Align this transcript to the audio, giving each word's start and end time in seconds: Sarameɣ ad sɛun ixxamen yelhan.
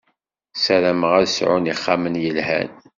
Sarameɣ 0.63 1.11
ad 1.19 1.27
sɛun 1.29 1.71
ixxamen 1.73 2.15
yelhan. 2.23 2.69